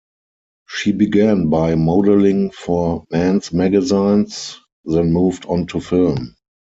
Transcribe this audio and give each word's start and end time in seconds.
She 0.67 0.93
began 0.93 1.49
by 1.49 1.75
modelling 1.75 2.49
for 2.49 3.05
men's 3.11 3.53
magazines, 3.53 4.59
then 4.83 5.13
moved 5.13 5.45
on 5.45 5.67
to 5.67 5.79
film. 5.79 6.37